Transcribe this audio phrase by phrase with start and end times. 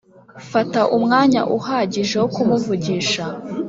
[0.51, 3.23] fata umwanya uhagije wo kumuvugisha